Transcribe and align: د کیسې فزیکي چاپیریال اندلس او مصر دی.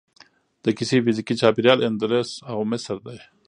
د 0.63 0.65
کیسې 0.77 0.97
فزیکي 1.05 1.35
چاپیریال 1.41 1.79
اندلس 1.87 2.29
او 2.51 2.57
مصر 2.71 2.97
دی. 3.05 3.17